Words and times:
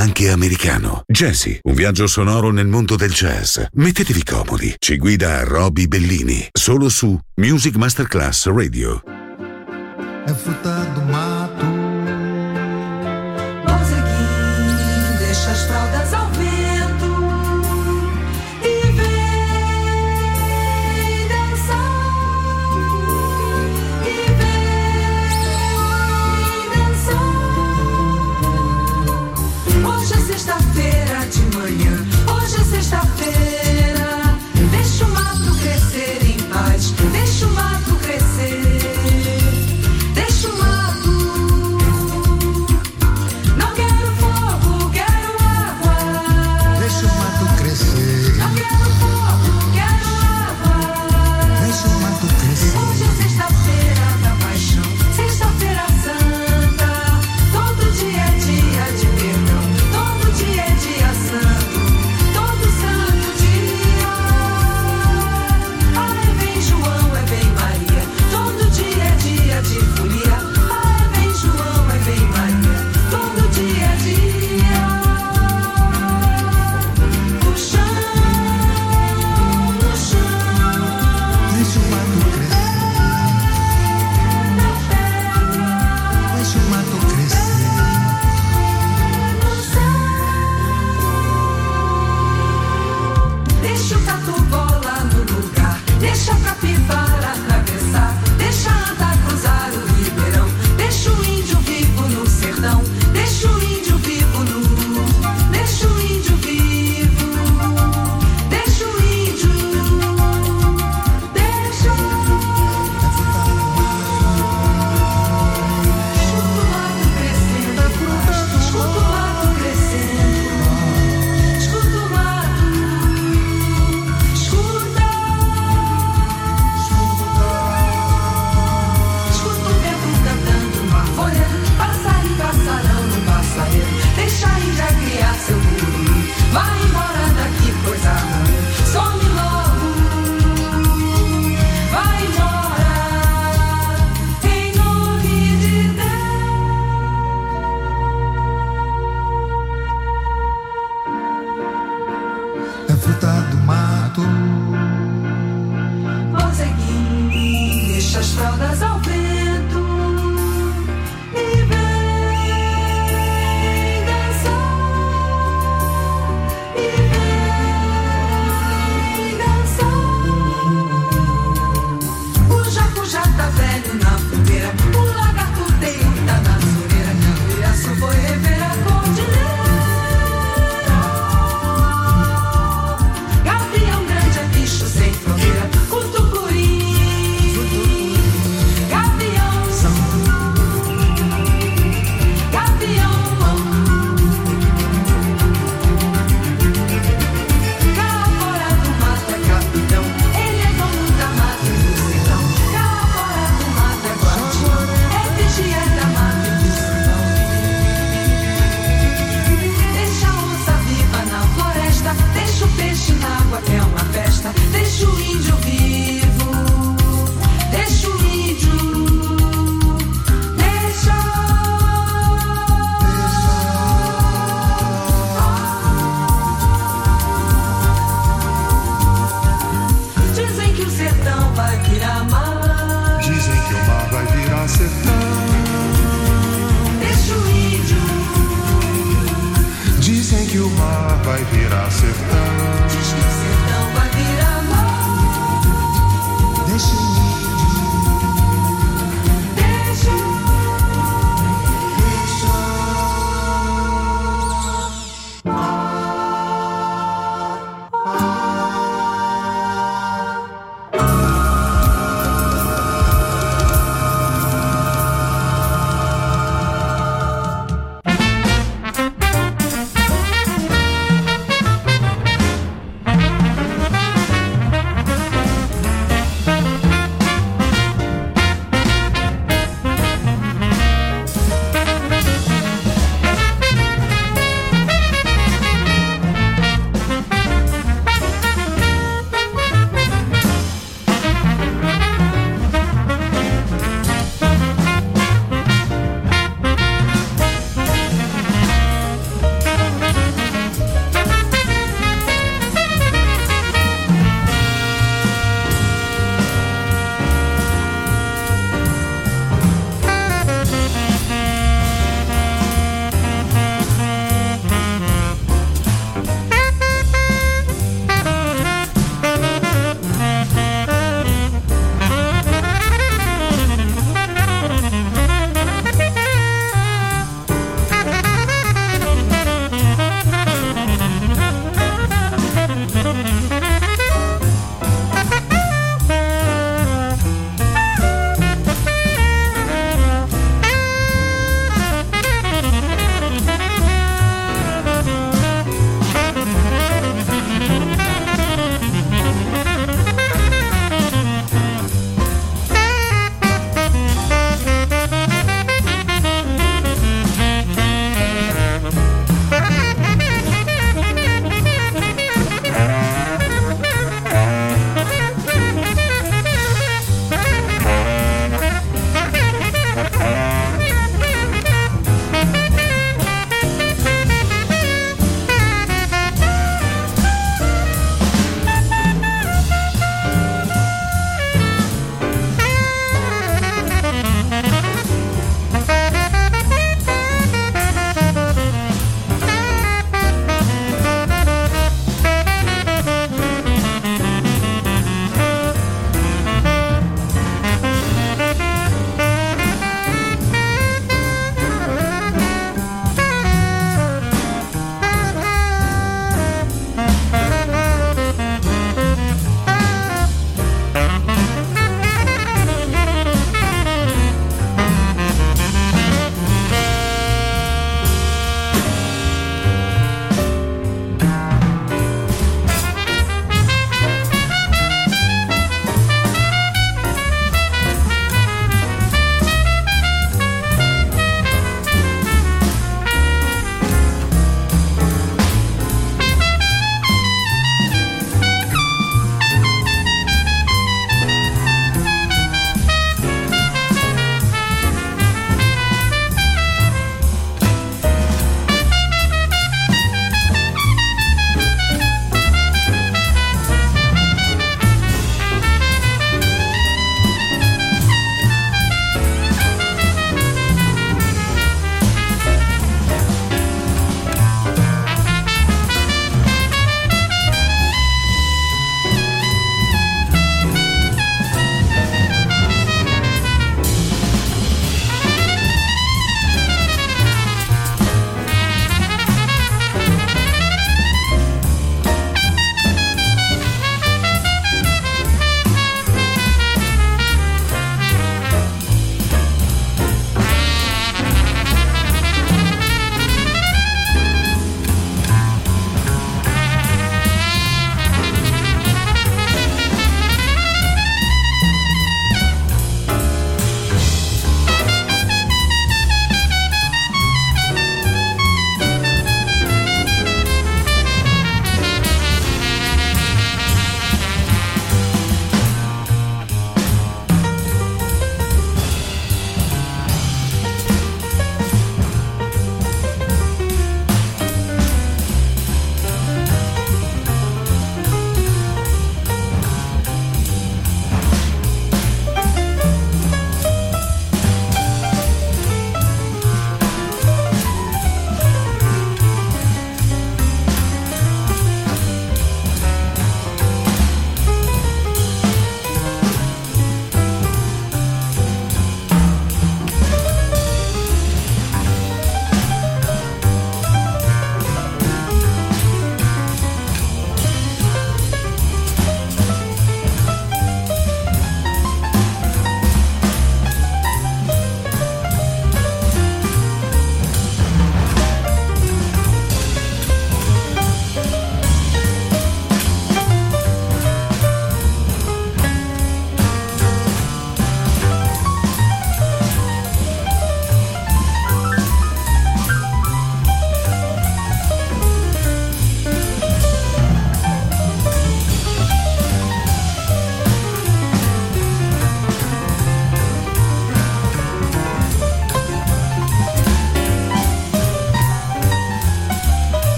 Anche 0.00 0.30
americano. 0.30 1.02
Jazzy, 1.06 1.58
un 1.62 1.74
viaggio 1.74 2.06
sonoro 2.06 2.50
nel 2.50 2.66
mondo 2.66 2.96
del 2.96 3.10
jazz. 3.10 3.58
Mettetevi 3.72 4.22
comodi. 4.22 4.74
Ci 4.78 4.98
guida 4.98 5.44
Roby 5.44 5.86
Bellini, 5.86 6.46
solo 6.52 6.88
su 6.88 7.18
Music 7.36 7.76
Masterclass 7.76 8.46
Radio. 8.46 9.02
È 10.24 10.32
frutta 10.32 10.84
do 10.94 11.00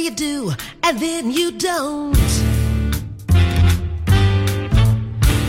You 0.00 0.10
do, 0.10 0.52
and 0.82 0.98
then 0.98 1.30
you 1.30 1.52
don't. 1.52 2.16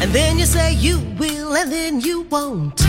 And 0.02 0.12
then 0.12 0.38
you 0.38 0.45
say 0.45 0.74
you 0.74 0.99
will, 1.18 1.56
and 1.56 1.72
then 1.72 2.02
you 2.02 2.22
won't. 2.24 2.80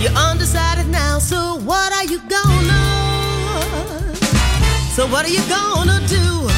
You're 0.00 0.12
undecided 0.12 0.88
now, 0.88 1.18
so 1.18 1.58
what 1.60 1.92
are 1.92 2.04
you 2.04 2.20
gonna? 2.28 2.82
So 4.94 5.06
what 5.06 5.24
are 5.24 5.34
you 5.38 5.42
gonna 5.48 6.00
do? 6.06 6.48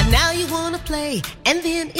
And 0.00 0.12
now 0.12 0.30
you 0.30 0.46
wanna 0.52 0.78
play, 0.78 1.22
and 1.46 1.62
then 1.62 1.90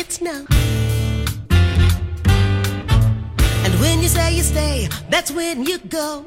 you 4.03 4.09
say 4.09 4.35
you 4.35 4.43
stay, 4.43 4.89
that's 5.09 5.31
when 5.31 5.65
you 5.65 5.79
go. 5.79 6.25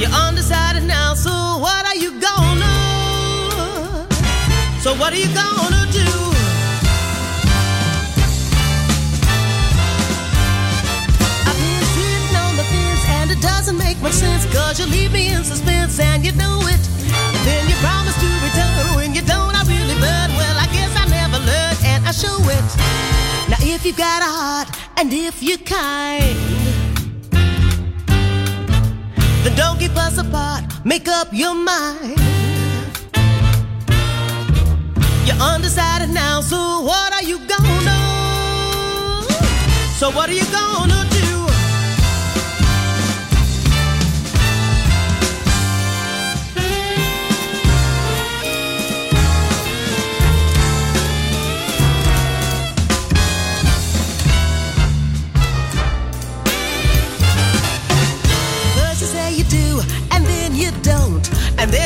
You're 0.00 0.10
undecided 0.26 0.82
now, 0.82 1.14
so 1.14 1.30
what 1.30 1.86
are 1.86 1.94
you 1.94 2.20
gonna? 2.20 2.74
So 4.80 4.92
what 4.96 5.12
are 5.12 5.22
you 5.24 5.30
gonna 5.32 5.86
do? 5.94 6.10
I've 11.46 11.58
been 11.62 11.84
sitting 11.94 12.36
on 12.36 12.56
the 12.56 12.64
fence 12.72 13.04
and 13.08 13.30
it 13.30 13.40
doesn't 13.40 13.78
make 13.78 14.02
much 14.02 14.14
sense 14.14 14.44
Cause 14.52 14.80
you 14.80 14.86
leave 14.86 15.12
me 15.12 15.32
in 15.32 15.44
suspense 15.44 16.00
and 16.00 16.26
you 16.26 16.32
know 16.32 16.58
it 16.64 16.82
Then 17.46 17.68
you 17.68 17.76
promise 17.76 18.18
to 18.18 18.28
return 18.42 18.96
when 18.96 19.14
you 19.14 19.22
don't 19.22 19.54
I 19.54 19.62
really 19.62 19.94
burn 19.94 20.30
Well 20.36 20.56
I 20.58 20.66
guess 20.74 20.92
I 20.96 21.06
never 21.08 21.38
learned 21.38 21.78
and 21.84 22.06
I 22.06 22.10
show 22.10 22.36
it 22.50 22.53
if 23.84 23.90
you 23.90 23.96
got 23.98 24.22
a 24.22 24.24
heart 24.24 24.68
and 24.96 25.12
if 25.12 25.42
you're 25.42 25.58
kind 25.58 26.38
Then 29.42 29.54
don't 29.56 29.78
keep 29.78 29.94
us 29.94 30.16
apart, 30.16 30.64
make 30.86 31.06
up 31.06 31.28
your 31.32 31.54
mind 31.54 32.18
You're 35.26 35.36
undecided 35.36 36.08
now, 36.14 36.40
so 36.40 36.80
what 36.80 37.12
are 37.12 37.24
you 37.24 37.38
gonna? 37.46 38.00
So 39.98 40.10
what 40.10 40.30
are 40.30 40.32
you 40.32 40.46
gonna 40.50 41.06
do? 41.10 41.13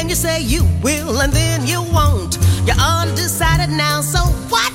You 0.09 0.15
say 0.15 0.41
you 0.41 0.65
will, 0.83 1.21
and 1.21 1.33
then 1.33 1.67
you 1.67 1.83
won't. 1.83 2.39
You're 2.65 2.77
undecided 2.77 3.69
now, 3.69 4.01
so 4.01 4.21
what 4.49 4.68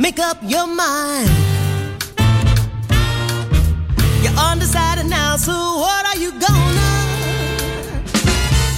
Make 0.00 0.18
up 0.18 0.38
your 0.42 0.66
mind. 0.66 1.28
You're 4.22 4.32
undecided 4.32 5.10
now, 5.10 5.36
so 5.36 5.52
what 5.52 6.06
are 6.06 6.18
you 6.18 6.30
gonna? 6.40 6.90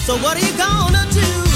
So 0.04 0.16
what 0.16 0.36
are 0.36 0.44
you 0.44 0.58
gonna 0.58 1.06
do? 1.12 1.51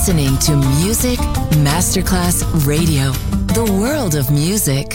Listening 0.00 0.38
to 0.38 0.56
Music 0.82 1.18
Masterclass 1.60 2.42
Radio, 2.66 3.10
the 3.52 3.70
world 3.70 4.14
of 4.14 4.30
music. 4.30 4.86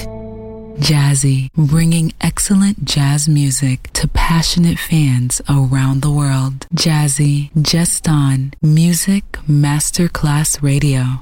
Jazzy, 0.79 1.51
bringing 1.55 2.11
excellent 2.21 2.85
jazz 2.85 3.29
music 3.29 3.83
to 3.93 4.07
passionate 4.07 4.79
fans 4.79 5.43
around 5.47 6.01
the 6.01 6.09
world. 6.09 6.65
Jazzy, 6.73 7.51
just 7.61 8.09
on 8.09 8.55
Music 8.63 9.23
Masterclass 9.47 10.63
Radio. 10.63 11.21